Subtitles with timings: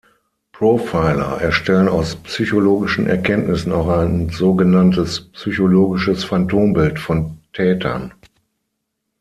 [0.51, 8.11] Profiler erstellen aus psychologischen Erkenntnissen auch ein sogenanntes "psychologisches Phantombild" von Tätern.